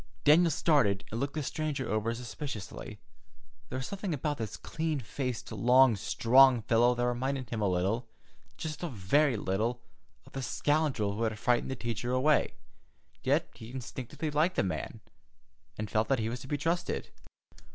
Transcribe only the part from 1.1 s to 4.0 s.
and looked the stranger over suspiciously. There was a